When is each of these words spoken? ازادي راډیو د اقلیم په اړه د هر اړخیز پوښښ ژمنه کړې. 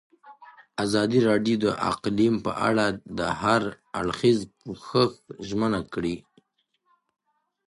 ازادي 0.83 1.19
راډیو 1.29 1.55
د 1.65 1.67
اقلیم 1.91 2.35
په 2.45 2.51
اړه 2.67 2.85
د 3.17 3.19
هر 3.41 3.61
اړخیز 3.99 4.39
پوښښ 4.63 5.01
ژمنه 5.47 5.81
کړې. 5.93 6.15